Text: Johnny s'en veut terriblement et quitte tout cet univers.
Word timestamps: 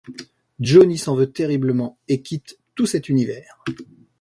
Johnny 0.59 0.97
s'en 0.97 1.13
veut 1.13 1.31
terriblement 1.31 1.99
et 2.07 2.23
quitte 2.23 2.57
tout 2.73 2.87
cet 2.87 3.07
univers. 3.07 3.63